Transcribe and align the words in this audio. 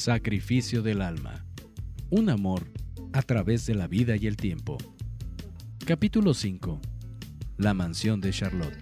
Sacrificio 0.00 0.80
del 0.80 1.02
alma. 1.02 1.44
Un 2.08 2.30
amor 2.30 2.64
a 3.12 3.20
través 3.20 3.66
de 3.66 3.74
la 3.74 3.86
vida 3.86 4.16
y 4.16 4.26
el 4.26 4.38
tiempo. 4.38 4.78
Capítulo 5.84 6.32
5. 6.32 6.80
La 7.58 7.74
mansión 7.74 8.18
de 8.22 8.30
Charlotte. 8.30 8.78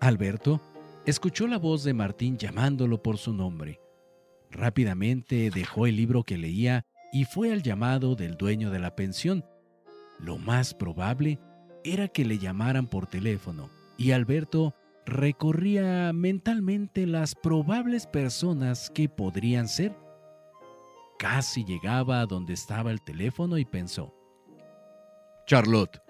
Alberto 0.00 0.60
escuchó 1.06 1.46
la 1.46 1.58
voz 1.58 1.84
de 1.84 1.94
Martín 1.94 2.38
llamándolo 2.38 3.00
por 3.00 3.16
su 3.16 3.32
nombre. 3.32 3.78
Rápidamente 4.50 5.48
dejó 5.50 5.86
el 5.86 5.94
libro 5.94 6.24
que 6.24 6.38
leía 6.38 6.86
y 7.12 7.24
fue 7.24 7.52
al 7.52 7.62
llamado 7.62 8.16
del 8.16 8.36
dueño 8.36 8.72
de 8.72 8.80
la 8.80 8.96
pensión. 8.96 9.44
Lo 10.18 10.38
más 10.38 10.74
probable 10.74 11.38
era 11.84 12.08
que 12.08 12.24
le 12.24 12.38
llamaran 12.38 12.88
por 12.88 13.06
teléfono 13.06 13.70
y 13.96 14.10
Alberto 14.10 14.74
recorría 15.04 16.12
mentalmente 16.12 17.06
las 17.06 17.34
probables 17.34 18.06
personas 18.06 18.90
que 18.90 19.08
podrían 19.08 19.68
ser. 19.68 19.96
Casi 21.18 21.64
llegaba 21.64 22.20
a 22.20 22.26
donde 22.26 22.54
estaba 22.54 22.90
el 22.90 23.00
teléfono 23.00 23.58
y 23.58 23.64
pensó. 23.64 24.14
Charlotte. 25.46 26.02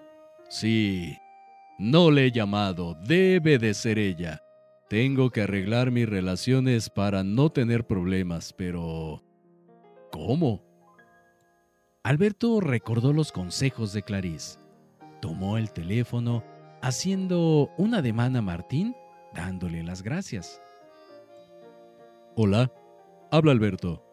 Sí. 0.49 1.17
No 1.79 2.11
le 2.11 2.27
he 2.27 2.31
llamado. 2.31 2.95
Debe 3.05 3.57
de 3.57 3.73
ser 3.73 3.99
ella. 3.99 4.41
Tengo 4.89 5.31
que 5.31 5.41
arreglar 5.41 5.91
mis 5.91 6.07
relaciones 6.07 6.89
para 6.89 7.23
no 7.23 7.49
tener 7.49 7.85
problemas, 7.85 8.53
pero... 8.53 9.23
¿Cómo? 10.11 10.63
Alberto 12.03 12.59
recordó 12.59 13.13
los 13.13 13.31
consejos 13.31 13.93
de 13.93 14.03
Clarice. 14.03 14.59
Tomó 15.21 15.57
el 15.57 15.71
teléfono 15.71 16.43
haciendo 16.83 17.71
una 17.77 17.99
ademán 17.99 18.35
a 18.35 18.41
Martín, 18.41 18.93
dándole 19.33 19.83
las 19.83 20.03
gracias. 20.03 20.61
Hola, 22.35 22.71
habla 23.31 23.53
Alberto. 23.53 24.03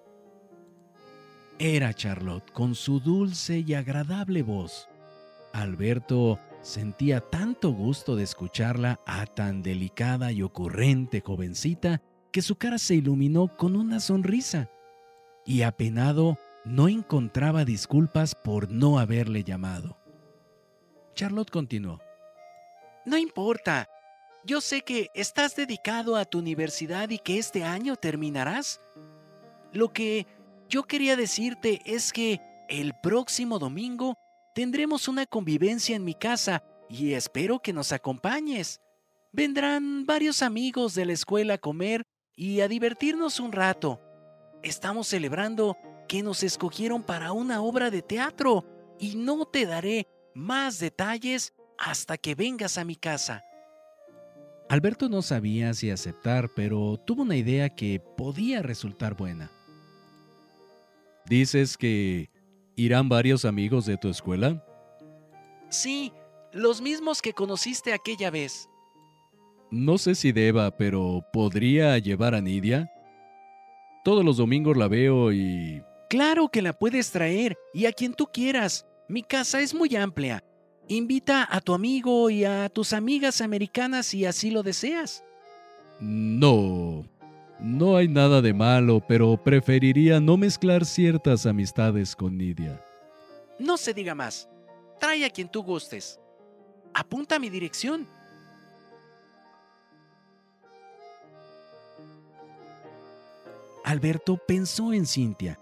Era 1.58 1.92
Charlotte 1.92 2.48
con 2.52 2.76
su 2.76 3.00
dulce 3.00 3.58
y 3.66 3.74
agradable 3.74 4.42
voz. 4.42 4.88
Alberto 5.52 6.38
sentía 6.62 7.20
tanto 7.20 7.72
gusto 7.72 8.14
de 8.14 8.22
escucharla 8.22 9.00
a 9.04 9.26
tan 9.26 9.62
delicada 9.62 10.30
y 10.30 10.42
ocurrente 10.42 11.22
jovencita 11.26 12.02
que 12.30 12.40
su 12.40 12.54
cara 12.54 12.78
se 12.78 12.94
iluminó 12.94 13.48
con 13.56 13.74
una 13.74 13.98
sonrisa 13.98 14.70
y 15.44 15.62
apenado 15.62 16.38
no 16.64 16.86
encontraba 16.86 17.64
disculpas 17.64 18.36
por 18.36 18.70
no 18.70 19.00
haberle 19.00 19.42
llamado. 19.42 19.98
Charlotte 21.14 21.50
continuó. 21.50 22.00
No 23.04 23.16
importa. 23.16 23.88
Yo 24.44 24.60
sé 24.60 24.82
que 24.82 25.10
estás 25.14 25.56
dedicado 25.56 26.16
a 26.16 26.24
tu 26.24 26.38
universidad 26.38 27.10
y 27.10 27.18
que 27.18 27.38
este 27.38 27.64
año 27.64 27.96
terminarás. 27.96 28.80
Lo 29.72 29.92
que 29.92 30.26
yo 30.68 30.84
quería 30.84 31.16
decirte 31.16 31.80
es 31.84 32.12
que 32.12 32.40
el 32.68 32.94
próximo 33.02 33.58
domingo 33.58 34.16
tendremos 34.54 35.08
una 35.08 35.26
convivencia 35.26 35.96
en 35.96 36.04
mi 36.04 36.14
casa 36.14 36.62
y 36.88 37.12
espero 37.12 37.60
que 37.60 37.72
nos 37.72 37.92
acompañes. 37.92 38.80
Vendrán 39.32 40.06
varios 40.06 40.42
amigos 40.42 40.94
de 40.94 41.06
la 41.06 41.12
escuela 41.12 41.54
a 41.54 41.58
comer 41.58 42.02
y 42.34 42.60
a 42.60 42.68
divertirnos 42.68 43.40
un 43.40 43.52
rato. 43.52 44.00
Estamos 44.62 45.08
celebrando 45.08 45.76
que 46.08 46.22
nos 46.22 46.42
escogieron 46.42 47.02
para 47.02 47.32
una 47.32 47.62
obra 47.62 47.90
de 47.90 48.02
teatro 48.02 48.64
y 48.98 49.16
no 49.16 49.46
te 49.46 49.66
daré 49.66 50.06
más 50.34 50.78
detalles 50.78 51.52
hasta 51.80 52.18
que 52.18 52.34
vengas 52.34 52.76
a 52.76 52.84
mi 52.84 52.94
casa. 52.94 53.42
Alberto 54.68 55.08
no 55.08 55.22
sabía 55.22 55.74
si 55.74 55.90
aceptar, 55.90 56.50
pero 56.54 57.00
tuvo 57.04 57.22
una 57.22 57.36
idea 57.36 57.70
que 57.70 58.00
podía 58.16 58.62
resultar 58.62 59.16
buena. 59.16 59.50
¿Dices 61.26 61.76
que 61.76 62.30
irán 62.76 63.08
varios 63.08 63.44
amigos 63.44 63.86
de 63.86 63.96
tu 63.96 64.08
escuela? 64.08 64.62
Sí, 65.70 66.12
los 66.52 66.82
mismos 66.82 67.22
que 67.22 67.32
conociste 67.32 67.92
aquella 67.92 68.30
vez. 68.30 68.68
No 69.70 69.98
sé 69.98 70.14
si 70.14 70.32
deba, 70.32 70.76
pero 70.76 71.24
¿podría 71.32 71.96
llevar 71.98 72.34
a 72.34 72.40
Nidia? 72.40 72.92
Todos 74.04 74.24
los 74.24 74.36
domingos 74.36 74.76
la 74.76 74.88
veo 74.88 75.32
y... 75.32 75.82
Claro 76.08 76.48
que 76.48 76.62
la 76.62 76.72
puedes 76.72 77.10
traer 77.10 77.56
y 77.72 77.86
a 77.86 77.92
quien 77.92 78.14
tú 78.14 78.26
quieras. 78.26 78.86
Mi 79.08 79.22
casa 79.22 79.60
es 79.60 79.74
muy 79.74 79.94
amplia 79.96 80.44
Invita 80.90 81.46
a 81.48 81.60
tu 81.60 81.72
amigo 81.72 82.30
y 82.30 82.44
a 82.44 82.68
tus 82.68 82.92
amigas 82.92 83.40
americanas 83.42 84.06
si 84.06 84.26
así 84.26 84.50
lo 84.50 84.64
deseas. 84.64 85.22
No, 86.00 87.04
no 87.60 87.96
hay 87.96 88.08
nada 88.08 88.42
de 88.42 88.52
malo, 88.52 89.00
pero 89.06 89.36
preferiría 89.40 90.18
no 90.18 90.36
mezclar 90.36 90.84
ciertas 90.84 91.46
amistades 91.46 92.16
con 92.16 92.36
Nidia. 92.36 92.84
No 93.60 93.76
se 93.76 93.94
diga 93.94 94.16
más. 94.16 94.48
Trae 94.98 95.24
a 95.24 95.30
quien 95.30 95.48
tú 95.48 95.62
gustes. 95.62 96.18
Apunta 96.92 97.36
a 97.36 97.38
mi 97.38 97.50
dirección. 97.50 98.08
Alberto 103.84 104.38
pensó 104.44 104.92
en 104.92 105.06
Cintia, 105.06 105.60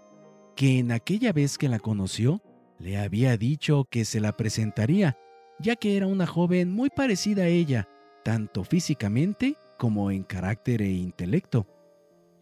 que 0.55 0.79
en 0.79 0.91
aquella 0.91 1.31
vez 1.33 1.59
que 1.59 1.69
la 1.69 1.77
conoció, 1.77 2.41
le 2.79 2.97
había 2.97 3.37
dicho 3.37 3.85
que 3.89 4.05
se 4.05 4.19
la 4.19 4.35
presentaría, 4.35 5.17
ya 5.59 5.75
que 5.75 5.97
era 5.97 6.07
una 6.07 6.25
joven 6.25 6.71
muy 6.71 6.89
parecida 6.89 7.43
a 7.43 7.47
ella, 7.47 7.87
tanto 8.23 8.63
físicamente 8.63 9.55
como 9.77 10.11
en 10.11 10.23
carácter 10.23 10.81
e 10.81 10.89
intelecto. 10.89 11.67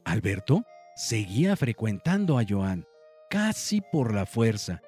Alberto 0.05 0.63
seguía 0.95 1.55
frecuentando 1.55 2.37
a 2.37 2.45
Joan, 2.47 2.85
casi 3.29 3.81
por 3.81 4.13
la 4.13 4.25
fuerza. 4.25 4.81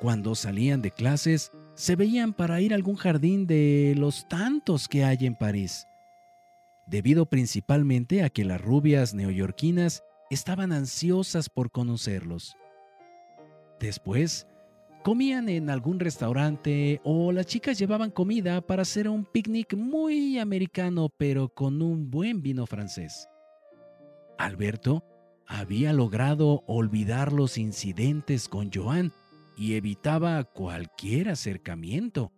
Cuando 0.00 0.34
salían 0.34 0.82
de 0.82 0.90
clases, 0.90 1.52
se 1.74 1.96
veían 1.96 2.32
para 2.32 2.60
ir 2.60 2.72
a 2.72 2.76
algún 2.76 2.96
jardín 2.96 3.46
de 3.46 3.94
los 3.96 4.26
tantos 4.28 4.88
que 4.88 5.04
hay 5.04 5.18
en 5.20 5.34
París, 5.34 5.86
debido 6.86 7.26
principalmente 7.26 8.22
a 8.22 8.30
que 8.30 8.44
las 8.44 8.60
rubias 8.60 9.14
neoyorquinas 9.14 10.02
estaban 10.30 10.72
ansiosas 10.72 11.48
por 11.48 11.70
conocerlos. 11.70 12.56
Después, 13.78 14.46
comían 15.04 15.50
en 15.50 15.68
algún 15.68 16.00
restaurante 16.00 17.02
o 17.04 17.30
las 17.30 17.44
chicas 17.44 17.78
llevaban 17.78 18.10
comida 18.10 18.62
para 18.62 18.82
hacer 18.82 19.06
un 19.06 19.26
picnic 19.26 19.74
muy 19.76 20.38
americano 20.38 21.10
pero 21.18 21.50
con 21.50 21.82
un 21.82 22.10
buen 22.10 22.40
vino 22.40 22.66
francés. 22.66 23.28
Alberto 24.38 25.04
había 25.46 25.92
logrado 25.92 26.64
olvidar 26.66 27.34
los 27.34 27.58
incidentes 27.58 28.48
con 28.48 28.70
Joan 28.72 29.12
y 29.58 29.74
evitaba 29.74 30.42
cualquier 30.42 31.28
acercamiento. 31.28 32.32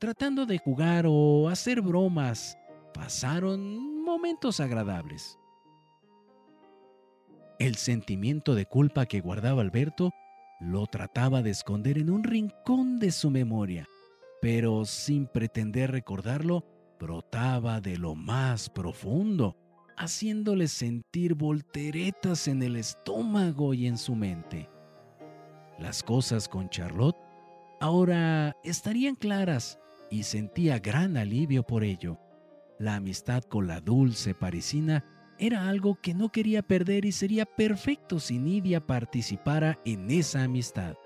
Tratando 0.00 0.46
de 0.46 0.58
jugar 0.58 1.04
o 1.08 1.48
hacer 1.48 1.80
bromas, 1.80 2.58
pasaron 2.92 4.02
momentos 4.02 4.58
agradables. 4.58 5.38
El 7.60 7.76
sentimiento 7.76 8.56
de 8.56 8.66
culpa 8.66 9.06
que 9.06 9.20
guardaba 9.20 9.62
Alberto 9.62 10.10
lo 10.60 10.86
trataba 10.86 11.42
de 11.42 11.50
esconder 11.50 11.98
en 11.98 12.10
un 12.10 12.22
rincón 12.22 12.98
de 12.98 13.10
su 13.10 13.30
memoria, 13.30 13.88
pero 14.42 14.84
sin 14.84 15.26
pretender 15.26 15.90
recordarlo, 15.90 16.64
brotaba 16.98 17.80
de 17.80 17.96
lo 17.96 18.14
más 18.14 18.68
profundo, 18.68 19.56
haciéndole 19.96 20.68
sentir 20.68 21.34
volteretas 21.34 22.46
en 22.46 22.62
el 22.62 22.76
estómago 22.76 23.72
y 23.72 23.86
en 23.86 23.96
su 23.96 24.14
mente. 24.14 24.68
Las 25.78 26.02
cosas 26.02 26.46
con 26.46 26.68
Charlotte 26.68 27.16
ahora 27.80 28.54
estarían 28.62 29.14
claras 29.14 29.78
y 30.10 30.24
sentía 30.24 30.78
gran 30.78 31.16
alivio 31.16 31.62
por 31.62 31.84
ello. 31.84 32.18
La 32.78 32.96
amistad 32.96 33.42
con 33.44 33.66
la 33.66 33.80
dulce 33.80 34.34
parisina 34.34 35.04
era 35.40 35.68
algo 35.68 35.98
que 36.00 36.12
no 36.12 36.30
quería 36.30 36.62
perder 36.62 37.06
y 37.06 37.12
sería 37.12 37.46
perfecto 37.46 38.20
si 38.20 38.38
Nidia 38.38 38.86
participara 38.86 39.80
en 39.86 40.10
esa 40.10 40.44
amistad. 40.44 40.96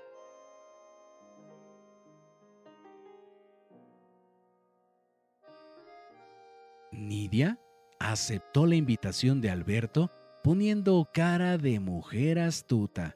Nidia 6.91 7.59
aceptó 7.99 8.65
la 8.65 8.75
invitación 8.75 9.39
de 9.39 9.49
Alberto 9.49 10.11
poniendo 10.43 11.09
cara 11.13 11.57
de 11.57 11.79
mujer 11.79 12.39
astuta. 12.39 13.15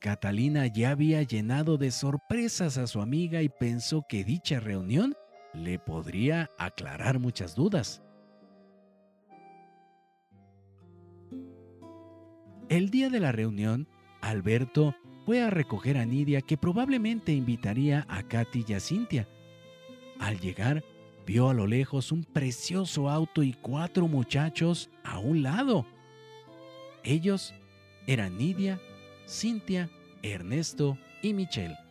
Catalina 0.00 0.66
ya 0.66 0.90
había 0.90 1.22
llenado 1.22 1.76
de 1.76 1.90
sorpresas 1.90 2.78
a 2.78 2.86
su 2.86 3.02
amiga 3.02 3.42
y 3.42 3.50
pensó 3.50 4.06
que 4.08 4.24
dicha 4.24 4.58
reunión 4.58 5.14
le 5.52 5.78
podría 5.78 6.50
aclarar 6.58 7.18
muchas 7.18 7.54
dudas. 7.54 8.02
El 12.70 12.90
día 12.90 13.10
de 13.10 13.18
la 13.18 13.32
reunión, 13.32 13.88
Alberto 14.20 14.94
fue 15.26 15.42
a 15.42 15.50
recoger 15.50 15.98
a 15.98 16.04
Nidia 16.04 16.40
que 16.40 16.56
probablemente 16.56 17.32
invitaría 17.32 18.06
a 18.08 18.22
Katy 18.22 18.64
y 18.68 18.74
a 18.74 18.80
Cintia. 18.80 19.28
Al 20.20 20.38
llegar, 20.38 20.84
vio 21.26 21.48
a 21.48 21.54
lo 21.54 21.66
lejos 21.66 22.12
un 22.12 22.22
precioso 22.22 23.10
auto 23.10 23.42
y 23.42 23.54
cuatro 23.54 24.06
muchachos 24.06 24.88
a 25.02 25.18
un 25.18 25.42
lado. 25.42 25.84
Ellos 27.02 27.54
eran 28.06 28.38
Nidia, 28.38 28.80
Cintia, 29.26 29.90
Ernesto 30.22 30.96
y 31.22 31.34
Michelle. 31.34 31.89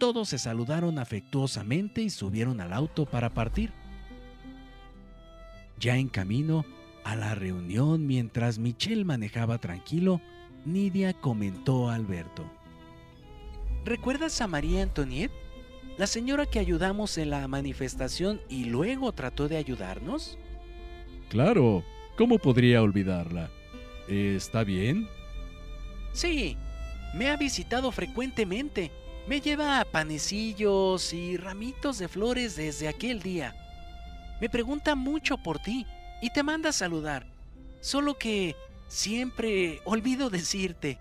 Todos 0.00 0.30
se 0.30 0.38
saludaron 0.38 0.98
afectuosamente 0.98 2.00
y 2.00 2.08
subieron 2.08 2.62
al 2.62 2.72
auto 2.72 3.04
para 3.04 3.34
partir. 3.34 3.70
Ya 5.78 5.98
en 5.98 6.08
camino 6.08 6.64
a 7.04 7.14
la 7.16 7.34
reunión, 7.34 8.06
mientras 8.06 8.58
Michelle 8.58 9.04
manejaba 9.04 9.58
tranquilo, 9.58 10.22
Nidia 10.64 11.12
comentó 11.12 11.90
a 11.90 11.96
Alberto. 11.96 12.50
¿Recuerdas 13.84 14.40
a 14.40 14.46
María 14.46 14.82
Antoniette? 14.82 15.34
La 15.98 16.06
señora 16.06 16.46
que 16.46 16.60
ayudamos 16.60 17.18
en 17.18 17.28
la 17.28 17.46
manifestación 17.46 18.40
y 18.48 18.64
luego 18.64 19.12
trató 19.12 19.48
de 19.48 19.58
ayudarnos. 19.58 20.38
Claro, 21.28 21.84
¿cómo 22.16 22.38
podría 22.38 22.80
olvidarla? 22.80 23.50
¿Está 24.08 24.64
bien? 24.64 25.06
Sí, 26.14 26.56
me 27.14 27.28
ha 27.28 27.36
visitado 27.36 27.92
frecuentemente 27.92 28.90
me 29.26 29.40
lleva 29.40 29.84
panecillos 29.84 31.12
y 31.12 31.36
ramitos 31.36 31.98
de 31.98 32.08
flores 32.08 32.56
desde 32.56 32.88
aquel 32.88 33.22
día. 33.22 33.54
Me 34.40 34.48
pregunta 34.48 34.94
mucho 34.94 35.38
por 35.38 35.58
ti 35.58 35.86
y 36.22 36.30
te 36.32 36.42
manda 36.42 36.70
a 36.70 36.72
saludar. 36.72 37.26
Solo 37.80 38.18
que 38.18 38.56
siempre 38.88 39.80
olvido 39.84 40.30
decirte. 40.30 40.98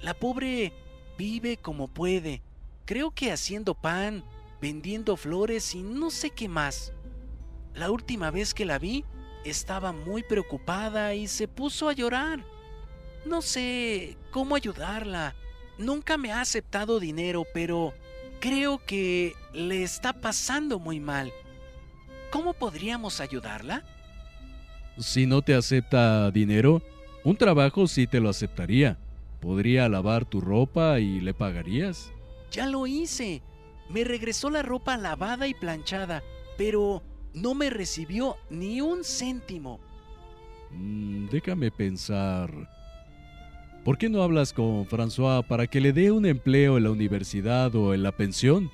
La 0.00 0.14
pobre 0.14 0.72
vive 1.16 1.56
como 1.56 1.88
puede. 1.88 2.42
Creo 2.84 3.12
que 3.12 3.32
haciendo 3.32 3.74
pan, 3.74 4.24
vendiendo 4.60 5.16
flores 5.16 5.74
y 5.74 5.82
no 5.82 6.10
sé 6.10 6.30
qué 6.30 6.48
más. 6.48 6.92
La 7.74 7.90
última 7.90 8.30
vez 8.30 8.52
que 8.52 8.64
la 8.64 8.78
vi, 8.78 9.04
estaba 9.44 9.92
muy 9.92 10.22
preocupada 10.22 11.14
y 11.14 11.26
se 11.28 11.48
puso 11.48 11.88
a 11.88 11.92
llorar. 11.92 12.44
No 13.24 13.42
sé 13.42 14.16
cómo 14.30 14.56
ayudarla 14.56 15.34
nunca 15.82 16.16
me 16.16 16.32
ha 16.32 16.40
aceptado 16.40 17.00
dinero, 17.00 17.44
pero 17.52 17.92
creo 18.40 18.84
que 18.84 19.34
le 19.52 19.82
está 19.82 20.12
pasando 20.12 20.78
muy 20.78 21.00
mal. 21.00 21.32
¿Cómo 22.30 22.54
podríamos 22.54 23.20
ayudarla? 23.20 23.84
Si 24.98 25.26
no 25.26 25.42
te 25.42 25.54
acepta 25.54 26.30
dinero, 26.30 26.82
un 27.24 27.36
trabajo 27.36 27.86
sí 27.86 28.06
te 28.06 28.20
lo 28.20 28.30
aceptaría. 28.30 28.98
Podría 29.40 29.88
lavar 29.88 30.24
tu 30.24 30.40
ropa 30.40 31.00
y 31.00 31.20
le 31.20 31.34
pagarías. 31.34 32.10
Ya 32.50 32.66
lo 32.66 32.86
hice. 32.86 33.42
Me 33.88 34.04
regresó 34.04 34.50
la 34.50 34.62
ropa 34.62 34.96
lavada 34.96 35.46
y 35.46 35.54
planchada, 35.54 36.22
pero 36.56 37.02
no 37.34 37.54
me 37.54 37.70
recibió 37.70 38.36
ni 38.50 38.80
un 38.80 39.04
céntimo. 39.04 39.80
Mm, 40.70 41.28
déjame 41.28 41.70
pensar. 41.70 42.50
¿Por 43.84 43.98
qué 43.98 44.08
no 44.08 44.22
hablas 44.22 44.52
con 44.52 44.86
François 44.86 45.44
para 45.44 45.66
que 45.66 45.80
le 45.80 45.92
dé 45.92 46.12
un 46.12 46.24
empleo 46.24 46.76
en 46.76 46.84
la 46.84 46.90
universidad 46.92 47.74
o 47.74 47.94
en 47.94 48.04
la 48.04 48.12
pensión? 48.12 48.70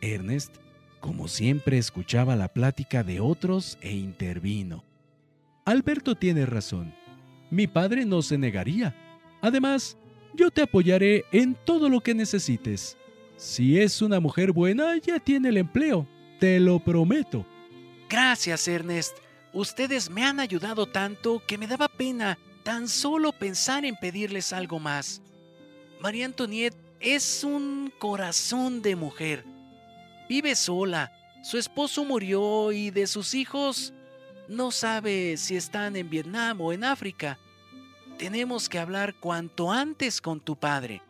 Ernest, 0.00 0.56
como 1.00 1.28
siempre, 1.28 1.76
escuchaba 1.76 2.34
la 2.34 2.48
plática 2.48 3.02
de 3.02 3.20
otros 3.20 3.76
e 3.82 3.92
intervino. 3.92 4.84
Alberto 5.66 6.14
tiene 6.14 6.46
razón. 6.46 6.94
Mi 7.50 7.66
padre 7.66 8.06
no 8.06 8.22
se 8.22 8.38
negaría. 8.38 8.94
Además, 9.42 9.98
yo 10.34 10.50
te 10.50 10.62
apoyaré 10.62 11.26
en 11.30 11.54
todo 11.66 11.90
lo 11.90 12.00
que 12.00 12.14
necesites. 12.14 12.96
Si 13.36 13.78
es 13.78 14.00
una 14.00 14.18
mujer 14.18 14.52
buena, 14.52 14.96
ya 14.96 15.18
tiene 15.18 15.50
el 15.50 15.58
empleo. 15.58 16.06
Te 16.38 16.58
lo 16.58 16.78
prometo. 16.78 17.44
Gracias, 18.08 18.66
Ernest. 18.66 19.18
Ustedes 19.52 20.10
me 20.10 20.24
han 20.24 20.38
ayudado 20.38 20.86
tanto 20.86 21.42
que 21.46 21.58
me 21.58 21.66
daba 21.66 21.88
pena 21.88 22.38
tan 22.62 22.88
solo 22.88 23.32
pensar 23.32 23.84
en 23.84 23.96
pedirles 23.96 24.52
algo 24.52 24.78
más. 24.78 25.22
María 26.00 26.26
Antoniette 26.26 26.76
es 27.00 27.42
un 27.42 27.92
corazón 27.98 28.80
de 28.82 28.94
mujer. 28.94 29.44
Vive 30.28 30.54
sola, 30.54 31.10
su 31.42 31.58
esposo 31.58 32.04
murió 32.04 32.70
y 32.70 32.90
de 32.90 33.06
sus 33.06 33.34
hijos 33.34 33.92
no 34.48 34.70
sabe 34.70 35.36
si 35.36 35.56
están 35.56 35.96
en 35.96 36.10
Vietnam 36.10 36.60
o 36.60 36.72
en 36.72 36.84
África. 36.84 37.38
Tenemos 38.18 38.68
que 38.68 38.78
hablar 38.78 39.14
cuanto 39.14 39.72
antes 39.72 40.20
con 40.20 40.40
tu 40.40 40.56
padre. 40.56 41.02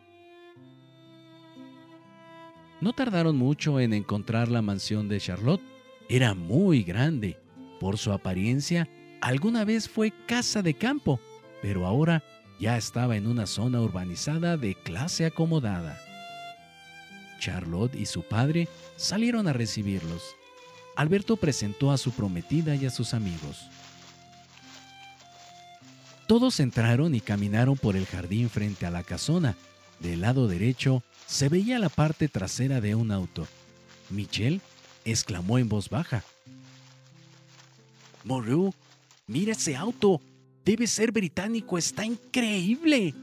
No 2.79 2.93
tardaron 2.93 3.37
mucho 3.37 3.79
en 3.79 3.93
encontrar 3.93 4.47
la 4.47 4.61
mansión 4.61 5.09
de 5.09 5.19
Charlotte. 5.19 5.61
Era 6.07 6.33
muy 6.33 6.83
grande 6.83 7.40
por 7.81 7.97
su 7.97 8.13
apariencia, 8.13 8.87
alguna 9.21 9.65
vez 9.65 9.89
fue 9.89 10.13
casa 10.27 10.61
de 10.61 10.75
campo, 10.75 11.19
pero 11.63 11.87
ahora 11.87 12.23
ya 12.59 12.77
estaba 12.77 13.17
en 13.17 13.25
una 13.25 13.47
zona 13.47 13.81
urbanizada 13.81 14.55
de 14.55 14.75
clase 14.75 15.25
acomodada. 15.25 15.99
Charlotte 17.39 17.95
y 17.95 18.05
su 18.05 18.21
padre 18.21 18.67
salieron 18.97 19.47
a 19.47 19.53
recibirlos. 19.53 20.21
Alberto 20.95 21.37
presentó 21.37 21.91
a 21.91 21.97
su 21.97 22.11
prometida 22.11 22.75
y 22.75 22.85
a 22.85 22.91
sus 22.91 23.15
amigos. 23.15 23.67
Todos 26.27 26.59
entraron 26.59 27.15
y 27.15 27.19
caminaron 27.19 27.77
por 27.77 27.95
el 27.95 28.05
jardín 28.05 28.51
frente 28.51 28.85
a 28.85 28.91
la 28.91 29.01
casona. 29.01 29.57
Del 29.99 30.21
lado 30.21 30.47
derecho 30.47 31.01
se 31.25 31.49
veía 31.49 31.79
la 31.79 31.89
parte 31.89 32.27
trasera 32.27 32.79
de 32.79 32.93
un 32.93 33.11
auto. 33.11 33.47
Michelle 34.11 34.61
exclamó 35.03 35.57
en 35.57 35.67
voz 35.67 35.89
baja. 35.89 36.23
Moreau, 38.23 38.73
mira 39.27 39.53
ese 39.53 39.75
auto. 39.75 40.21
Debe 40.63 40.85
ser 40.87 41.11
británico, 41.11 41.77
está 41.77 42.05
increíble. 42.05 43.15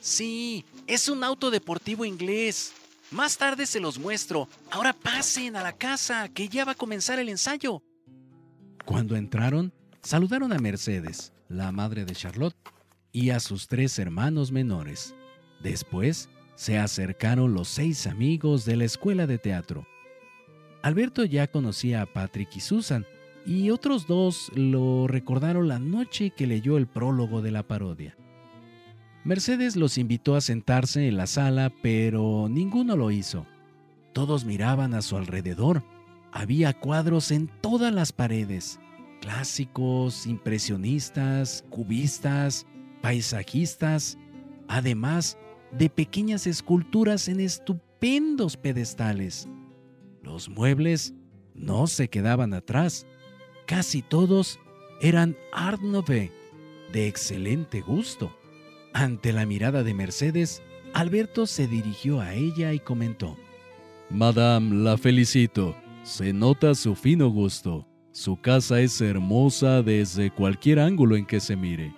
Sí, 0.00 0.64
es 0.86 1.08
un 1.08 1.22
auto 1.22 1.50
deportivo 1.50 2.04
inglés. 2.04 2.72
Más 3.10 3.38
tarde 3.38 3.66
se 3.66 3.80
los 3.80 3.98
muestro. 3.98 4.48
Ahora 4.70 4.92
pasen 4.92 5.56
a 5.56 5.62
la 5.62 5.72
casa, 5.72 6.28
que 6.28 6.48
ya 6.48 6.64
va 6.64 6.72
a 6.72 6.76
comenzar 6.76 7.18
el 7.18 7.28
ensayo. 7.28 7.82
Cuando 8.84 9.16
entraron, 9.16 9.72
saludaron 10.02 10.52
a 10.52 10.58
Mercedes, 10.58 11.32
la 11.48 11.70
madre 11.72 12.04
de 12.04 12.14
Charlotte, 12.14 12.56
y 13.12 13.30
a 13.30 13.40
sus 13.40 13.68
tres 13.68 13.98
hermanos 13.98 14.50
menores. 14.52 15.14
Después, 15.62 16.28
se 16.56 16.78
acercaron 16.78 17.54
los 17.54 17.68
seis 17.68 18.06
amigos 18.06 18.64
de 18.64 18.76
la 18.76 18.84
escuela 18.84 19.26
de 19.26 19.38
teatro. 19.38 19.86
Alberto 20.82 21.24
ya 21.24 21.46
conocía 21.46 22.02
a 22.02 22.06
Patrick 22.06 22.56
y 22.56 22.60
Susan, 22.60 23.06
y 23.46 23.70
otros 23.70 24.06
dos 24.06 24.50
lo 24.54 25.06
recordaron 25.06 25.68
la 25.68 25.78
noche 25.78 26.30
que 26.30 26.48
leyó 26.48 26.76
el 26.76 26.88
prólogo 26.88 27.42
de 27.42 27.52
la 27.52 27.62
parodia. 27.62 28.16
Mercedes 29.24 29.76
los 29.76 29.98
invitó 29.98 30.34
a 30.34 30.40
sentarse 30.40 31.06
en 31.08 31.16
la 31.16 31.26
sala, 31.26 31.72
pero 31.82 32.48
ninguno 32.50 32.96
lo 32.96 33.10
hizo. 33.10 33.46
Todos 34.12 34.44
miraban 34.44 34.94
a 34.94 35.02
su 35.02 35.16
alrededor. 35.16 35.84
Había 36.32 36.72
cuadros 36.74 37.30
en 37.30 37.48
todas 37.60 37.92
las 37.92 38.12
paredes, 38.12 38.80
clásicos, 39.20 40.26
impresionistas, 40.26 41.64
cubistas, 41.70 42.66
paisajistas, 43.00 44.18
además 44.68 45.38
de 45.72 45.88
pequeñas 45.88 46.46
esculturas 46.46 47.28
en 47.28 47.40
estupendos 47.40 48.56
pedestales. 48.56 49.48
Los 50.22 50.48
muebles 50.48 51.14
no 51.54 51.86
se 51.86 52.08
quedaban 52.08 52.54
atrás 52.54 53.06
casi 53.66 54.02
todos 54.02 54.58
eran 55.00 55.36
Art 55.52 55.82
Nouveau, 55.82 56.30
de 56.92 57.08
excelente 57.08 57.80
gusto. 57.80 58.34
Ante 58.94 59.32
la 59.32 59.44
mirada 59.44 59.82
de 59.82 59.92
Mercedes, 59.92 60.62
Alberto 60.94 61.46
se 61.46 61.66
dirigió 61.66 62.20
a 62.20 62.34
ella 62.34 62.72
y 62.72 62.78
comentó, 62.78 63.36
Madame, 64.08 64.84
la 64.84 64.96
felicito. 64.96 65.76
Se 66.04 66.32
nota 66.32 66.74
su 66.74 66.94
fino 66.94 67.28
gusto. 67.28 67.86
Su 68.12 68.40
casa 68.40 68.80
es 68.80 69.00
hermosa 69.00 69.82
desde 69.82 70.30
cualquier 70.30 70.78
ángulo 70.78 71.16
en 71.16 71.26
que 71.26 71.40
se 71.40 71.56
mire. 71.56 71.92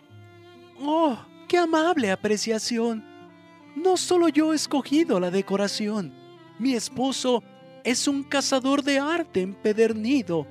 ¡Oh, 0.81 1.19
qué 1.47 1.59
amable 1.59 2.11
apreciación! 2.11 3.05
No 3.77 3.97
solo 3.97 4.29
yo 4.29 4.53
he 4.53 4.57
escogido 4.57 5.21
la 5.21 5.31
decoración. 5.31 6.13
Mi 6.59 6.75
esposo 6.75 7.45
es 7.85 8.09
un 8.09 8.25
cazador 8.25 8.83
de 8.83 8.99
arte 8.99 9.43
empedernido 9.43 10.47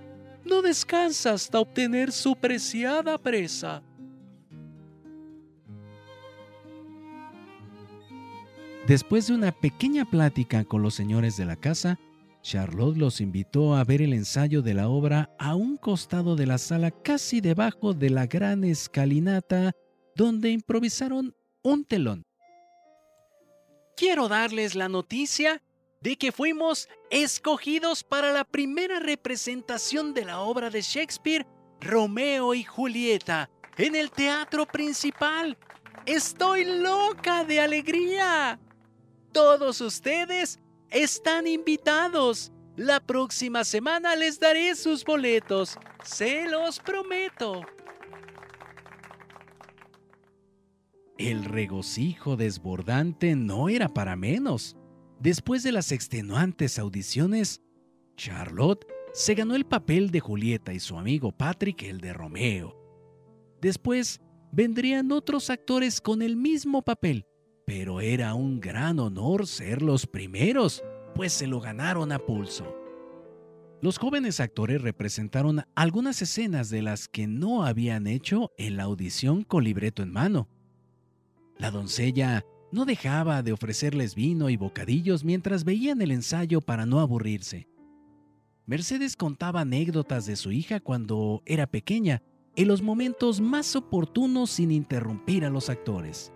no 0.47 0.61
descansa 0.61 1.33
hasta 1.33 1.59
obtener 1.59 2.11
su 2.11 2.35
preciada 2.35 3.17
presa. 3.17 3.83
Después 8.87 9.27
de 9.27 9.35
una 9.35 9.51
pequeña 9.51 10.05
plática 10.05 10.63
con 10.63 10.81
los 10.81 10.93
señores 10.93 11.35
de 11.35 11.45
la 11.45 11.57
casa, 11.57 11.99
Charlotte 12.41 12.95
los 12.95 13.19
invitó 13.19 13.75
a 13.75 13.83
ver 13.83 14.01
el 14.01 14.13
ensayo 14.13 14.61
de 14.61 14.73
la 14.73 14.87
obra 14.87 15.29
a 15.37 15.55
un 15.55 15.75
costado 15.75 16.37
de 16.37 16.45
la 16.45 16.57
sala 16.57 16.91
casi 16.91 17.41
debajo 17.41 17.93
de 17.93 18.09
la 18.09 18.27
gran 18.27 18.63
escalinata 18.63 19.73
donde 20.15 20.51
improvisaron 20.51 21.35
un 21.63 21.83
telón. 21.83 22.23
Quiero 23.97 24.29
darles 24.29 24.75
la 24.75 24.87
noticia 24.87 25.61
de 26.01 26.17
que 26.17 26.31
fuimos 26.31 26.87
escogidos 27.09 28.03
para 28.03 28.31
la 28.31 28.43
primera 28.43 28.99
representación 28.99 30.13
de 30.13 30.25
la 30.25 30.41
obra 30.41 30.69
de 30.69 30.81
Shakespeare, 30.81 31.45
Romeo 31.81 32.53
y 32.53 32.63
Julieta, 32.63 33.49
en 33.77 33.95
el 33.95 34.11
teatro 34.11 34.65
principal. 34.65 35.57
Estoy 36.05 36.65
loca 36.65 37.43
de 37.43 37.59
alegría. 37.59 38.59
Todos 39.31 39.81
ustedes 39.81 40.59
están 40.89 41.47
invitados. 41.47 42.51
La 42.75 42.99
próxima 42.99 43.63
semana 43.63 44.15
les 44.15 44.39
daré 44.39 44.75
sus 44.75 45.03
boletos. 45.03 45.77
Se 46.03 46.47
los 46.47 46.79
prometo. 46.79 47.61
El 51.17 51.45
regocijo 51.45 52.35
desbordante 52.37 53.35
no 53.35 53.69
era 53.69 53.89
para 53.89 54.15
menos. 54.15 54.77
Después 55.19 55.63
de 55.63 55.71
las 55.71 55.91
extenuantes 55.91 56.77
audiciones, 56.77 57.61
Charlotte 58.15 58.85
se 59.13 59.33
ganó 59.33 59.55
el 59.55 59.65
papel 59.65 60.11
de 60.11 60.19
Julieta 60.19 60.73
y 60.73 60.79
su 60.79 60.97
amigo 60.97 61.31
Patrick 61.31 61.83
el 61.83 61.99
de 61.99 62.13
Romeo. 62.13 62.75
Después 63.59 64.21
vendrían 64.51 65.11
otros 65.11 65.49
actores 65.49 66.01
con 66.01 66.21
el 66.21 66.35
mismo 66.35 66.83
papel, 66.83 67.25
pero 67.65 67.99
era 67.99 68.35
un 68.35 68.59
gran 68.59 68.99
honor 68.99 69.47
ser 69.47 69.81
los 69.81 70.05
primeros, 70.05 70.83
pues 71.15 71.33
se 71.33 71.47
lo 71.47 71.59
ganaron 71.59 72.11
a 72.11 72.19
pulso. 72.19 72.75
Los 73.81 73.97
jóvenes 73.97 74.39
actores 74.39 74.81
representaron 74.81 75.63
algunas 75.75 76.21
escenas 76.21 76.69
de 76.69 76.81
las 76.81 77.07
que 77.07 77.27
no 77.27 77.63
habían 77.63 78.05
hecho 78.05 78.51
en 78.57 78.77
la 78.77 78.83
audición 78.83 79.43
con 79.43 79.63
libreto 79.63 80.03
en 80.03 80.11
mano. 80.11 80.47
La 81.57 81.71
doncella 81.71 82.43
no 82.71 82.85
dejaba 82.85 83.43
de 83.43 83.53
ofrecerles 83.53 84.15
vino 84.15 84.49
y 84.49 84.57
bocadillos 84.57 85.23
mientras 85.23 85.63
veían 85.63 86.01
el 86.01 86.11
ensayo 86.11 86.61
para 86.61 86.85
no 86.85 86.99
aburrirse. 86.99 87.67
Mercedes 88.65 89.15
contaba 89.15 89.61
anécdotas 89.61 90.25
de 90.25 90.35
su 90.35 90.51
hija 90.51 90.79
cuando 90.79 91.41
era 91.45 91.67
pequeña, 91.67 92.21
en 92.55 92.67
los 92.67 92.81
momentos 92.81 93.39
más 93.39 93.75
oportunos 93.75 94.49
sin 94.49 94.71
interrumpir 94.71 95.45
a 95.45 95.49
los 95.49 95.69
actores. 95.69 96.33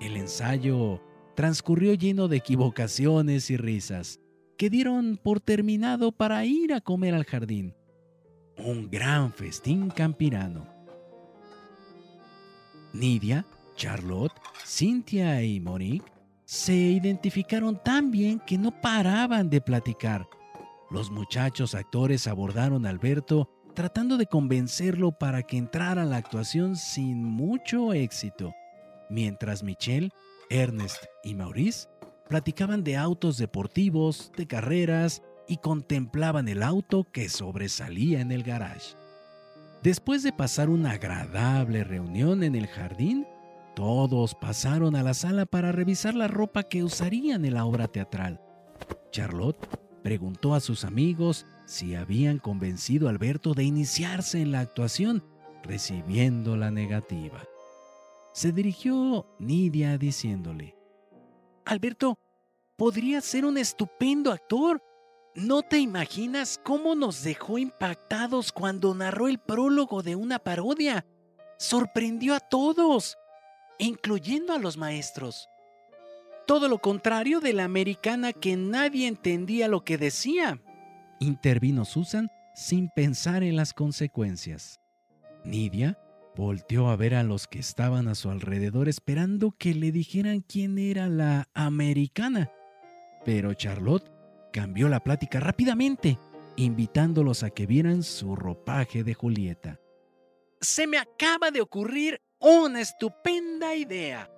El 0.00 0.16
ensayo 0.16 1.02
transcurrió 1.34 1.94
lleno 1.94 2.28
de 2.28 2.36
equivocaciones 2.36 3.50
y 3.50 3.56
risas, 3.56 4.20
que 4.56 4.70
dieron 4.70 5.18
por 5.22 5.40
terminado 5.40 6.12
para 6.12 6.44
ir 6.44 6.72
a 6.72 6.80
comer 6.80 7.14
al 7.14 7.24
jardín. 7.24 7.74
Un 8.56 8.90
gran 8.90 9.32
festín 9.32 9.88
campirano. 9.88 10.66
Nidia, 12.92 13.46
Charlotte, 13.78 14.34
Cynthia 14.66 15.42
y 15.42 15.58
Monique 15.58 16.04
se 16.44 16.74
identificaron 16.74 17.82
tan 17.82 18.10
bien 18.10 18.40
que 18.40 18.58
no 18.58 18.70
paraban 18.70 19.48
de 19.48 19.62
platicar. 19.62 20.28
Los 20.90 21.10
muchachos 21.10 21.74
actores 21.74 22.26
abordaron 22.26 22.84
a 22.84 22.90
Alberto 22.90 23.48
tratando 23.74 24.18
de 24.18 24.26
convencerlo 24.26 25.12
para 25.12 25.42
que 25.42 25.56
entrara 25.56 26.02
a 26.02 26.04
la 26.04 26.18
actuación 26.18 26.76
sin 26.76 27.24
mucho 27.24 27.94
éxito 27.94 28.52
mientras 29.08 29.62
Michelle, 29.62 30.10
Ernest 30.50 31.04
y 31.22 31.34
Maurice 31.34 31.88
platicaban 32.28 32.84
de 32.84 32.96
autos 32.96 33.38
deportivos, 33.38 34.32
de 34.36 34.46
carreras 34.46 35.22
y 35.46 35.58
contemplaban 35.58 36.48
el 36.48 36.62
auto 36.62 37.06
que 37.10 37.28
sobresalía 37.28 38.20
en 38.20 38.32
el 38.32 38.42
garage. 38.42 38.96
Después 39.82 40.22
de 40.22 40.32
pasar 40.32 40.68
una 40.68 40.92
agradable 40.92 41.84
reunión 41.84 42.42
en 42.42 42.54
el 42.54 42.66
jardín, 42.66 43.26
todos 43.78 44.34
pasaron 44.34 44.96
a 44.96 45.04
la 45.04 45.14
sala 45.14 45.46
para 45.46 45.70
revisar 45.70 46.14
la 46.14 46.26
ropa 46.26 46.64
que 46.64 46.82
usarían 46.82 47.44
en 47.44 47.54
la 47.54 47.64
obra 47.64 47.86
teatral. 47.86 48.40
Charlotte 49.12 49.68
preguntó 50.02 50.54
a 50.54 50.60
sus 50.60 50.84
amigos 50.84 51.46
si 51.64 51.94
habían 51.94 52.38
convencido 52.38 53.06
a 53.06 53.10
Alberto 53.10 53.54
de 53.54 53.62
iniciarse 53.62 54.40
en 54.40 54.50
la 54.50 54.60
actuación, 54.60 55.22
recibiendo 55.62 56.56
la 56.56 56.72
negativa 56.72 57.44
se 58.38 58.52
dirigió 58.52 59.26
Nidia 59.40 59.98
diciéndole, 59.98 60.76
Alberto, 61.64 62.20
podría 62.76 63.20
ser 63.20 63.44
un 63.44 63.58
estupendo 63.58 64.30
actor. 64.30 64.80
¿No 65.34 65.62
te 65.62 65.78
imaginas 65.80 66.60
cómo 66.62 66.94
nos 66.94 67.24
dejó 67.24 67.58
impactados 67.58 68.52
cuando 68.52 68.94
narró 68.94 69.26
el 69.26 69.40
prólogo 69.40 70.04
de 70.04 70.14
una 70.14 70.38
parodia? 70.38 71.04
Sorprendió 71.58 72.36
a 72.36 72.38
todos, 72.38 73.18
incluyendo 73.78 74.52
a 74.52 74.58
los 74.58 74.76
maestros. 74.76 75.48
Todo 76.46 76.68
lo 76.68 76.78
contrario 76.78 77.40
de 77.40 77.52
la 77.52 77.64
americana 77.64 78.32
que 78.32 78.56
nadie 78.56 79.06
entendía 79.06 79.68
lo 79.68 79.84
que 79.84 79.98
decía. 79.98 80.60
Intervino 81.20 81.84
Susan 81.84 82.30
sin 82.54 82.90
pensar 82.90 83.42
en 83.42 83.56
las 83.56 83.74
consecuencias. 83.74 84.80
Nidia 85.44 85.98
Volteó 86.38 86.88
a 86.88 86.94
ver 86.94 87.16
a 87.16 87.24
los 87.24 87.48
que 87.48 87.58
estaban 87.58 88.06
a 88.06 88.14
su 88.14 88.30
alrededor 88.30 88.88
esperando 88.88 89.50
que 89.58 89.74
le 89.74 89.90
dijeran 89.90 90.40
quién 90.40 90.78
era 90.78 91.08
la 91.08 91.48
americana. 91.52 92.52
Pero 93.24 93.54
Charlotte 93.54 94.08
cambió 94.52 94.88
la 94.88 95.02
plática 95.02 95.40
rápidamente, 95.40 96.16
invitándolos 96.54 97.42
a 97.42 97.50
que 97.50 97.66
vieran 97.66 98.04
su 98.04 98.36
ropaje 98.36 99.02
de 99.02 99.14
Julieta. 99.14 99.80
Se 100.60 100.86
me 100.86 100.98
acaba 100.98 101.50
de 101.50 101.60
ocurrir 101.60 102.20
una 102.40 102.80
estupenda 102.80 103.74
idea, 103.74 104.30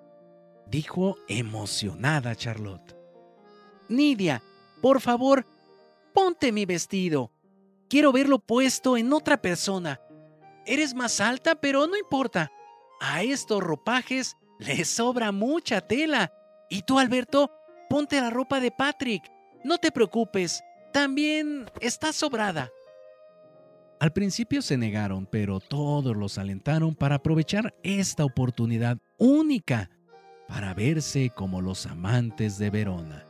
dijo 0.66 1.16
emocionada 1.28 2.34
Charlotte. 2.34 2.96
Nidia, 3.88 4.42
por 4.80 5.00
favor, 5.00 5.46
ponte 6.14 6.52
mi 6.52 6.64
vestido. 6.64 7.32
Quiero 7.88 8.12
verlo 8.12 8.38
puesto 8.38 8.96
en 8.96 9.12
otra 9.12 9.42
persona. 9.42 10.00
Eres 10.64 10.94
más 10.94 11.20
alta, 11.20 11.56
pero 11.56 11.86
no 11.86 11.96
importa. 11.96 12.52
A 13.00 13.22
estos 13.22 13.62
ropajes 13.62 14.36
le 14.58 14.84
sobra 14.84 15.32
mucha 15.32 15.80
tela. 15.80 16.32
Y 16.68 16.82
tú, 16.82 16.98
Alberto, 16.98 17.50
ponte 17.88 18.20
la 18.20 18.30
ropa 18.30 18.60
de 18.60 18.70
Patrick. 18.70 19.30
No 19.64 19.78
te 19.78 19.90
preocupes, 19.90 20.62
también 20.92 21.68
está 21.80 22.12
sobrada. 22.12 22.70
Al 24.00 24.14
principio 24.14 24.62
se 24.62 24.78
negaron, 24.78 25.26
pero 25.26 25.60
todos 25.60 26.16
los 26.16 26.38
alentaron 26.38 26.94
para 26.94 27.16
aprovechar 27.16 27.74
esta 27.82 28.24
oportunidad 28.24 28.96
única 29.18 29.90
para 30.48 30.72
verse 30.72 31.30
como 31.36 31.60
los 31.60 31.84
amantes 31.84 32.56
de 32.56 32.70
Verona. 32.70 33.26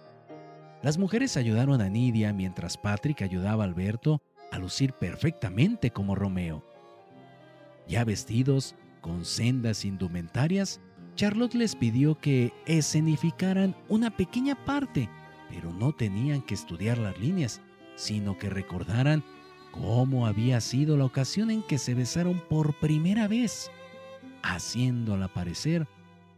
Las 0.81 0.97
mujeres 0.97 1.37
ayudaron 1.37 1.81
a 1.81 1.89
Nidia 1.89 2.33
mientras 2.33 2.79
Patrick 2.79 3.21
ayudaba 3.23 3.65
a 3.65 3.67
Alberto 3.67 4.23
a 4.53 4.61
lucir 4.61 4.93
perfectamente 4.93 5.91
como 5.91 6.15
Romeo. 6.15 6.65
Ya 7.89 8.05
vestidos, 8.05 8.77
con 9.01 9.25
sendas 9.25 9.85
indumentarias, 9.85 10.81
Charlotte 11.17 11.55
les 11.55 11.75
pidió 11.75 12.17
que 12.17 12.53
escenificaran 12.67 13.75
una 13.89 14.17
pequeña 14.17 14.55
parte, 14.65 15.11
pero 15.49 15.73
no 15.73 15.93
tenían 15.93 16.43
que 16.43 16.55
estudiar 16.55 16.97
las 16.97 17.19
líneas, 17.19 17.61
sino 17.97 18.39
que 18.39 18.49
recordaran 18.49 19.25
cómo 19.71 20.27
había 20.27 20.61
sido 20.61 20.97
la 20.97 21.05
ocasión 21.05 21.51
en 21.51 21.63
que 21.63 21.79
se 21.79 21.95
besaron 21.95 22.41
por 22.49 22.79
primera 22.79 23.29
vez, 23.29 23.71
haciéndola 24.43 25.29
parecer 25.29 25.87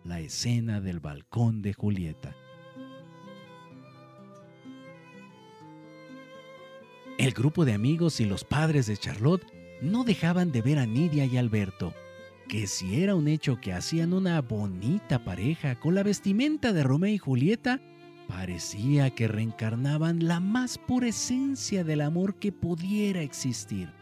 la 0.05 0.21
escena 0.21 0.81
del 0.81 1.01
balcón 1.01 1.63
de 1.63 1.73
Julieta. 1.73 2.35
El 7.19 7.33
grupo 7.33 7.65
de 7.65 7.73
amigos 7.73 8.21
y 8.21 8.25
los 8.25 8.43
padres 8.43 8.87
de 8.87 8.97
Charlotte 8.97 9.47
no 9.81 10.03
dejaban 10.03 10.51
de 10.51 10.63
ver 10.63 10.79
a 10.79 10.87
Nidia 10.87 11.25
y 11.25 11.37
Alberto, 11.37 11.95
que 12.49 12.67
si 12.67 13.03
era 13.03 13.15
un 13.15 13.29
hecho 13.29 13.61
que 13.61 13.73
hacían 13.73 14.13
una 14.13 14.41
bonita 14.41 15.25
pareja 15.25 15.79
con 15.79 15.95
la 15.95 16.03
vestimenta 16.03 16.73
de 16.73 16.83
Romeo 16.83 17.13
y 17.13 17.19
Julieta, 17.19 17.81
parecía 18.33 19.11
que 19.11 19.29
reencarnaban 19.29 20.27
la 20.27 20.41
más 20.41 20.79
pura 20.79 21.09
esencia 21.09 21.85
del 21.85 22.01
amor 22.01 22.37
que 22.37 22.51
pudiera 22.51 23.21
existir. 23.21 23.93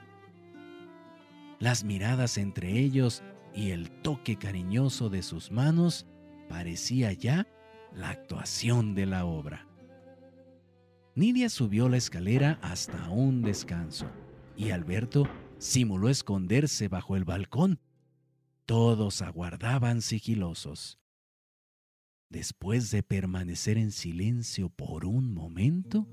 Las 1.58 1.82
miradas 1.82 2.38
entre 2.38 2.78
ellos 2.78 3.24
y 3.56 3.72
el 3.72 3.90
toque 3.90 4.36
cariñoso 4.36 5.10
de 5.10 5.24
sus 5.24 5.50
manos 5.50 6.06
parecía 6.48 7.12
ya 7.12 7.48
la 7.92 8.10
actuación 8.10 8.94
de 8.94 9.06
la 9.06 9.24
obra. 9.24 9.66
Nidia 11.16 11.48
subió 11.48 11.88
la 11.88 11.96
escalera 11.96 12.60
hasta 12.62 13.10
un 13.10 13.42
descanso 13.42 14.06
y 14.56 14.70
Alberto 14.70 15.28
simuló 15.58 16.08
esconderse 16.08 16.86
bajo 16.86 17.16
el 17.16 17.24
balcón. 17.24 17.80
Todos 18.64 19.22
aguardaban 19.22 20.00
sigilosos. 20.00 20.99
Después 22.30 22.92
de 22.92 23.02
permanecer 23.02 23.76
en 23.76 23.90
silencio 23.90 24.68
por 24.68 25.04
un 25.04 25.34
momento, 25.34 26.06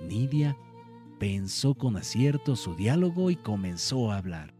Nidia 0.00 0.56
pensó 1.18 1.74
con 1.74 1.98
acierto 1.98 2.56
su 2.56 2.74
diálogo 2.74 3.30
y 3.30 3.36
comenzó 3.36 4.10
a 4.10 4.16
hablar. 4.16 4.54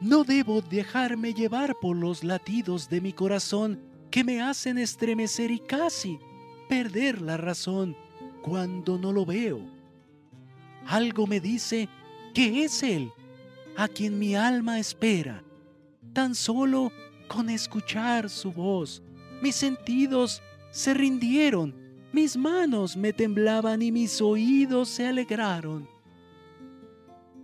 No 0.00 0.24
debo 0.24 0.62
dejarme 0.62 1.34
llevar 1.34 1.76
por 1.82 1.98
los 1.98 2.24
latidos 2.24 2.88
de 2.88 3.02
mi 3.02 3.12
corazón 3.12 3.78
que 4.10 4.24
me 4.24 4.40
hacen 4.40 4.78
estremecer 4.78 5.50
y 5.50 5.58
casi 5.58 6.18
perder 6.66 7.20
la 7.20 7.36
razón 7.36 7.94
cuando 8.40 8.96
no 8.96 9.12
lo 9.12 9.26
veo. 9.26 9.60
Algo 10.86 11.26
me 11.26 11.40
dice 11.40 11.90
que 12.32 12.64
es 12.64 12.82
Él 12.82 13.12
a 13.76 13.86
quien 13.86 14.18
mi 14.18 14.34
alma 14.34 14.78
espera. 14.78 15.44
Tan 16.14 16.34
solo 16.34 16.90
con 17.28 17.50
escuchar 17.50 18.30
su 18.30 18.50
voz, 18.50 19.02
mis 19.42 19.56
sentidos 19.56 20.40
se 20.70 20.94
rindieron, 20.94 21.74
mis 22.12 22.36
manos 22.36 22.96
me 22.96 23.12
temblaban 23.12 23.82
y 23.82 23.90
mis 23.90 24.20
oídos 24.22 24.88
se 24.88 25.06
alegraron. 25.06 25.88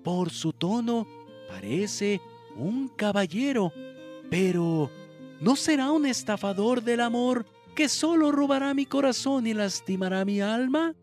Por 0.05 0.31
su 0.31 0.53
tono 0.53 1.07
parece 1.49 2.21
un 2.57 2.89
caballero, 2.89 3.73
pero 4.31 4.91
¿no 5.41 5.57
será 5.57 5.91
un 5.91 6.07
estafador 6.07 6.83
del 6.85 7.01
amor 7.01 7.45
que 7.75 7.89
solo 7.89 8.31
robará 8.31 8.75
mi 8.75 8.87
corazón 8.87 9.47
y 9.49 9.55
lastimará 9.55 10.25
mi 10.25 10.41
alma? 10.41 10.95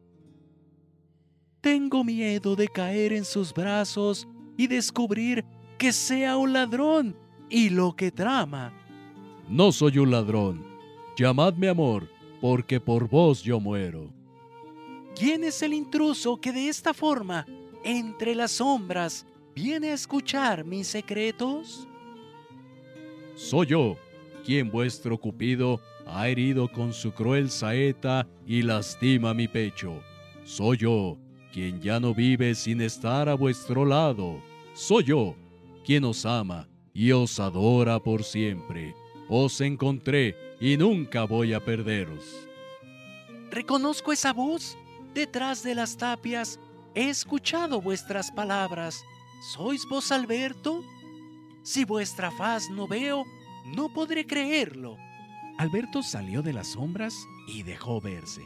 Tengo 1.59 2.05
miedo 2.05 2.55
de 2.55 2.69
caer 2.69 3.11
en 3.11 3.25
sus 3.25 3.53
brazos 3.53 4.27
y 4.57 4.67
descubrir 4.67 5.43
que 5.77 5.91
sea 5.91 6.37
un 6.37 6.53
ladrón 6.53 7.17
y 7.49 7.69
lo 7.69 7.95
que 7.95 8.11
trama. 8.11 8.71
No 9.49 9.73
soy 9.73 9.97
un 9.97 10.11
ladrón. 10.11 10.74
Llamadme 11.17 11.69
amor, 11.69 12.09
porque 12.41 12.81
por 12.81 13.07
vos 13.07 13.41
yo 13.41 13.59
muero. 13.59 14.11
¿Quién 15.17 15.45
es 15.45 15.61
el 15.61 15.73
intruso 15.73 16.35
que 16.41 16.51
de 16.51 16.67
esta 16.67 16.93
forma, 16.93 17.45
entre 17.85 18.35
las 18.35 18.51
sombras, 18.51 19.25
viene 19.55 19.91
a 19.91 19.93
escuchar 19.93 20.65
mis 20.65 20.87
secretos? 20.87 21.87
Soy 23.35 23.67
yo, 23.67 23.95
quien 24.43 24.69
vuestro 24.69 25.17
Cupido 25.17 25.79
ha 26.05 26.27
herido 26.27 26.69
con 26.69 26.91
su 26.91 27.13
cruel 27.13 27.49
saeta 27.49 28.27
y 28.45 28.61
lastima 28.61 29.33
mi 29.33 29.47
pecho. 29.47 30.01
Soy 30.43 30.77
yo, 30.77 31.17
quien 31.53 31.79
ya 31.81 31.97
no 32.01 32.13
vive 32.13 32.53
sin 32.55 32.81
estar 32.81 33.29
a 33.29 33.35
vuestro 33.35 33.85
lado. 33.85 34.41
Soy 34.73 35.05
yo, 35.05 35.35
quien 35.85 36.03
os 36.03 36.25
ama 36.25 36.67
y 36.93 37.13
os 37.13 37.39
adora 37.39 38.01
por 38.01 38.25
siempre. 38.25 38.93
Os 39.29 39.61
encontré 39.61 40.44
y 40.59 40.77
nunca 40.77 41.23
voy 41.25 41.53
a 41.53 41.63
perderos. 41.63 42.47
Reconozco 43.51 44.11
esa 44.11 44.33
voz. 44.33 44.77
Detrás 45.13 45.63
de 45.63 45.75
las 45.75 45.95
tapias 45.95 46.59
he 46.93 47.09
escuchado 47.09 47.81
vuestras 47.81 48.31
palabras. 48.31 49.03
¿Sois 49.53 49.85
vos 49.89 50.11
Alberto? 50.11 50.83
Si 51.63 51.85
vuestra 51.85 52.31
faz 52.31 52.69
no 52.69 52.87
veo, 52.87 53.23
no 53.75 53.93
podré 53.93 54.25
creerlo. 54.25 54.97
Alberto 55.57 56.03
salió 56.03 56.41
de 56.41 56.53
las 56.53 56.73
sombras 56.73 57.15
y 57.47 57.63
dejó 57.63 58.01
verse. 58.01 58.41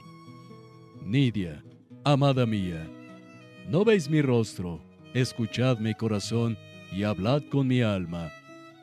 Nidia, 1.04 1.64
amada 2.04 2.46
mía, 2.46 2.88
¿no 3.68 3.84
veis 3.84 4.10
mi 4.10 4.22
rostro? 4.22 4.80
Escuchad 5.14 5.80
mi 5.80 5.96
corazón 5.96 6.56
y 6.92 7.04
hablad 7.04 7.42
con 7.50 7.68
mi 7.68 7.82
alma. 7.82 8.32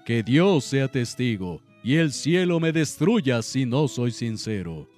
Que 0.05 0.23
Dios 0.23 0.65
sea 0.65 0.89
testigo 0.89 1.63
y 1.87 1.99
el 1.99 2.13
cielo 2.13 2.59
me 2.59 2.73
destruya 2.73 3.43
si 3.43 3.65
no 3.65 3.87
soy 3.87 4.11
sincero. 4.11 4.89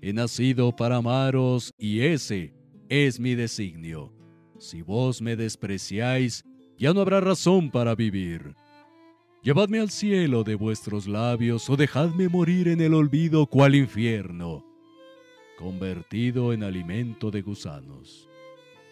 He 0.00 0.12
nacido 0.12 0.70
para 0.70 0.98
amaros 0.98 1.72
y 1.76 2.02
ese 2.02 2.54
es 2.88 3.18
mi 3.18 3.34
designio. 3.34 4.12
Si 4.56 4.82
vos 4.82 5.20
me 5.20 5.34
despreciáis, 5.34 6.44
ya 6.78 6.92
no 6.94 7.00
habrá 7.00 7.20
razón 7.20 7.72
para 7.72 7.96
vivir. 7.96 8.54
Llevadme 9.42 9.80
al 9.80 9.90
cielo 9.90 10.44
de 10.44 10.54
vuestros 10.54 11.08
labios 11.08 11.68
o 11.68 11.76
dejadme 11.76 12.28
morir 12.28 12.68
en 12.68 12.82
el 12.82 12.94
olvido 12.94 13.48
cual 13.48 13.74
infierno, 13.74 14.64
convertido 15.58 16.52
en 16.52 16.62
alimento 16.62 17.32
de 17.32 17.42
gusanos. 17.42 18.28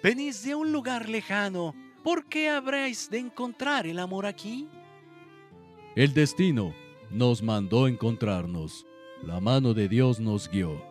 Venís 0.02 0.42
de 0.42 0.56
un 0.56 0.72
lugar 0.72 1.08
lejano, 1.08 1.76
¿por 2.02 2.28
qué 2.28 2.48
habréis 2.48 3.08
de 3.08 3.18
encontrar 3.18 3.86
el 3.86 4.00
amor 4.00 4.26
aquí? 4.26 4.66
El 5.94 6.12
destino 6.12 6.74
nos 7.10 7.42
mandó 7.42 7.88
encontrarnos, 7.88 8.86
la 9.22 9.40
mano 9.40 9.74
de 9.74 9.88
Dios 9.88 10.20
nos 10.20 10.48
guió. 10.48 10.82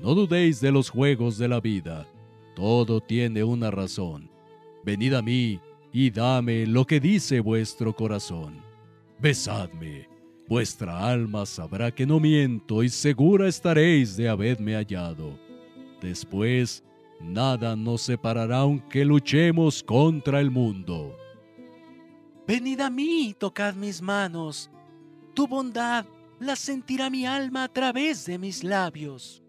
No 0.00 0.14
dudéis 0.14 0.60
de 0.60 0.72
los 0.72 0.90
juegos 0.90 1.38
de 1.38 1.48
la 1.48 1.60
vida, 1.60 2.06
todo 2.54 3.00
tiene 3.00 3.44
una 3.44 3.70
razón. 3.70 4.30
Venid 4.84 5.14
a 5.14 5.22
mí 5.22 5.60
y 5.92 6.10
dame 6.10 6.66
lo 6.66 6.86
que 6.86 7.00
dice 7.00 7.40
vuestro 7.40 7.94
corazón. 7.94 8.60
Besadme, 9.18 10.08
vuestra 10.48 11.08
alma 11.08 11.46
sabrá 11.46 11.90
que 11.90 12.06
no 12.06 12.20
miento 12.20 12.82
y 12.82 12.88
segura 12.88 13.48
estaréis 13.48 14.16
de 14.16 14.28
haberme 14.28 14.74
hallado. 14.74 15.38
Después, 16.00 16.84
nada 17.20 17.76
nos 17.76 18.02
separará 18.02 18.58
aunque 18.58 19.04
luchemos 19.04 19.82
contra 19.82 20.40
el 20.40 20.50
mundo. 20.50 21.16
Venid 22.46 22.80
a 22.80 22.90
mí 22.90 23.34
tocad 23.38 23.74
mis 23.74 24.02
manos. 24.02 24.70
Tu 25.34 25.46
bondad 25.48 26.06
la 26.38 26.56
sentirá 26.56 27.10
mi 27.10 27.26
alma 27.26 27.64
a 27.64 27.68
través 27.68 28.26
de 28.26 28.38
mis 28.38 28.62
labios. 28.62 29.42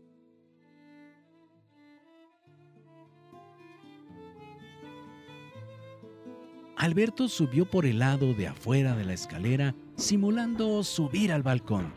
Alberto 6.77 7.29
subió 7.29 7.69
por 7.69 7.85
el 7.85 7.99
lado 7.99 8.33
de 8.33 8.47
afuera 8.47 8.95
de 8.95 9.05
la 9.05 9.13
escalera, 9.13 9.75
simulando 9.95 10.83
subir 10.83 11.31
al 11.31 11.41
balcón. 11.41 11.93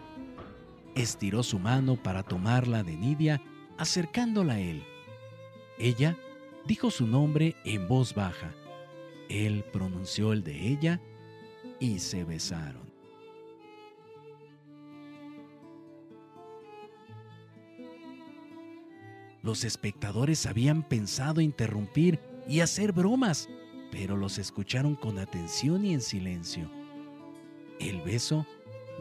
Estiró 0.94 1.42
su 1.42 1.58
mano 1.58 1.96
para 1.96 2.22
tomarla 2.22 2.82
de 2.82 2.96
Nidia, 2.96 3.42
acercándola 3.76 4.54
a 4.54 4.60
él. 4.60 4.84
Ella 5.78 6.16
dijo 6.64 6.90
su 6.90 7.06
nombre 7.06 7.56
en 7.64 7.88
voz 7.88 8.14
baja. 8.14 8.54
Él 9.28 9.64
pronunció 9.72 10.32
el 10.32 10.42
de 10.42 10.68
ella 10.68 11.00
y 11.80 11.98
se 11.98 12.24
besaron. 12.24 12.87
Los 19.42 19.64
espectadores 19.64 20.46
habían 20.46 20.82
pensado 20.82 21.40
interrumpir 21.40 22.20
y 22.48 22.60
hacer 22.60 22.92
bromas, 22.92 23.48
pero 23.90 24.16
los 24.16 24.38
escucharon 24.38 24.96
con 24.96 25.18
atención 25.18 25.84
y 25.84 25.94
en 25.94 26.00
silencio. 26.00 26.70
El 27.78 28.00
beso 28.02 28.46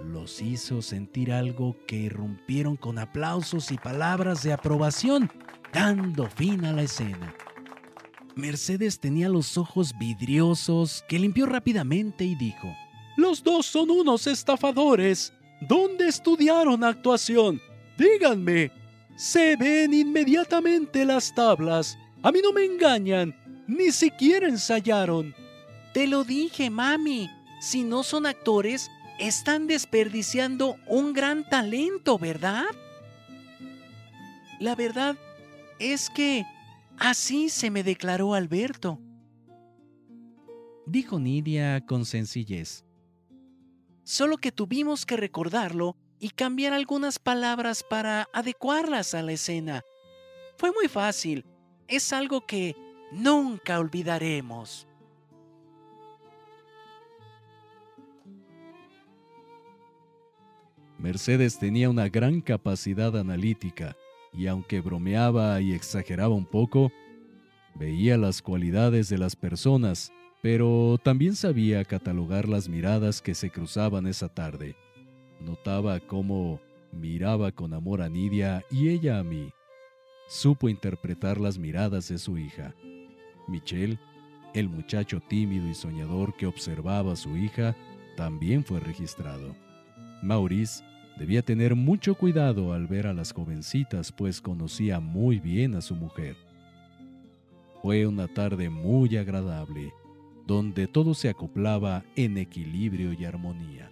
los 0.06 0.41
hizo 0.41 0.82
sentir 0.82 1.32
algo 1.32 1.76
que 1.88 1.95
irrumpieron 1.95 2.78
con 2.78 3.00
aplausos 3.00 3.71
y 3.71 3.78
palabras 3.78 4.43
de 4.43 4.54
aprobación, 4.54 5.32
dando 5.73 6.30
fin 6.30 6.65
a 6.65 6.73
la 6.73 6.84
escena. 6.84 7.34
Mercedes 8.36 9.00
tenía 9.00 9.30
los 9.30 9.58
ojos 9.58 9.97
vidriosos 9.97 11.04
que 11.08 11.17
limpió 11.17 11.47
rápidamente 11.47 12.23
y 12.23 12.36
dijo, 12.36 12.71
Los 13.15 13.43
dos 13.43 13.65
son 13.65 13.89
unos 13.89 14.28
estafadores. 14.28 15.34
¿Dónde 15.62 16.08
estudiaron 16.08 16.84
actuación? 16.84 17.60
Díganme. 17.97 18.71
Se 19.17 19.56
ven 19.56 19.95
inmediatamente 19.95 21.03
las 21.03 21.34
tablas. 21.34 21.97
A 22.21 22.32
mí 22.32 22.39
no 22.43 22.53
me 22.53 22.65
engañan. 22.65 23.36
Ni 23.67 23.91
siquiera 23.91 24.47
ensayaron. 24.47 25.34
Te 25.91 26.06
lo 26.06 26.23
dije, 26.23 26.69
mami. 26.69 27.27
Si 27.60 27.84
no 27.84 28.03
son 28.03 28.27
actores, 28.27 28.91
están 29.17 29.65
desperdiciando 29.65 30.77
un 30.86 31.13
gran 31.13 31.49
talento, 31.49 32.19
¿verdad? 32.19 32.65
La 34.60 34.75
verdad 34.75 35.17
es 35.80 36.12
que 36.12 36.45
así 36.99 37.49
se 37.49 37.71
me 37.71 37.82
declaró 37.82 38.36
Alberto. 38.36 38.99
Dijo 40.86 41.19
Nidia 41.19 41.84
con 41.88 42.06
sencillez. 42.06 42.86
Solo 44.03 44.38
que 44.38 44.51
tuvimos 44.51 45.08
que 45.08 45.17
recordarlo 45.17 45.97
y 46.19 46.30
cambiar 46.30 46.73
algunas 46.73 47.19
palabras 47.19 47.84
para 47.84 48.27
adecuarlas 48.34 49.13
a 49.13 49.21
la 49.21 49.34
escena. 49.34 49.84
Fue 50.58 50.71
muy 50.71 50.88
fácil. 50.88 51.45
Es 51.88 52.12
algo 52.13 52.45
que 52.45 52.75
nunca 53.12 53.80
olvidaremos. 53.80 54.88
Mercedes 60.97 61.60
tenía 61.60 61.89
una 61.89 62.10
gran 62.10 62.41
capacidad 62.41 63.15
analítica 63.15 63.95
y 64.34 64.47
aunque 64.47 64.82
bromeaba 64.82 65.62
y 65.62 65.73
exageraba 65.73 66.34
un 66.34 66.45
poco, 66.45 66.91
veía 67.75 68.17
las 68.17 68.41
cualidades 68.41 69.08
de 69.08 69.19
las 69.19 69.36
personas, 69.36 70.12
pero 70.41 70.99
también 71.03 71.36
sabía 71.36 71.86
catalogar 71.86 72.49
las 72.49 72.67
miradas 72.67 73.21
que 73.21 73.36
se 73.36 73.51
cruzaban 73.51 74.08
esa 74.08 74.27
tarde. 74.27 74.75
Notaba 75.39 76.00
cómo 76.00 76.60
miraba 76.91 77.52
con 77.52 77.73
amor 77.73 78.02
a 78.02 78.10
Nidia 78.10 78.63
y 78.71 78.89
ella 78.89 79.19
a 79.19 79.23
mí. 79.23 79.52
supo 80.30 80.67
interpretar 80.67 81.39
las 81.39 81.58
miradas 81.58 82.10
de 82.10 82.17
su 82.17 82.38
hija. 82.38 82.76
Michel, 83.47 83.97
el 84.54 84.67
muchacho 84.67 85.21
tímido 85.21 85.69
y 85.69 85.73
soñador 85.73 86.36
que 86.36 86.47
observaba 86.47 87.13
a 87.13 87.15
su 87.15 87.38
hija, 87.38 87.76
también 88.17 88.65
fue 88.65 88.80
registrado. 88.82 89.56
Maurice 90.21 90.84
debía 91.17 91.41
tener 91.43 91.76
mucho 91.76 92.15
cuidado 92.15 92.73
al 92.73 92.88
ver 92.88 93.08
a 93.08 93.13
las 93.13 93.32
jovencitas, 93.32 94.12
pues 94.12 94.41
conocía 94.41 95.00
muy 95.00 95.39
bien 95.39 95.76
a 95.76 95.82
su 95.82 95.95
mujer. 95.95 96.36
Fue 97.82 98.06
una 98.06 98.28
tarde 98.28 98.69
muy 98.69 99.15
agradable, 99.15 99.93
donde 100.45 100.88
todo 100.88 101.13
se 101.13 101.30
acoplaba 101.30 102.04
en 102.15 102.38
equilibrio 102.38 103.13
y 103.13 103.23
armonía. 103.23 103.91